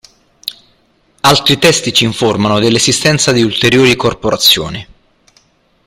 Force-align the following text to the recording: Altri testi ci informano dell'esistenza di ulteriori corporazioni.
Altri 1.19 1.59
testi 1.59 1.93
ci 1.93 2.05
informano 2.05 2.57
dell'esistenza 2.57 3.31
di 3.31 3.43
ulteriori 3.43 3.95
corporazioni. 3.95 4.87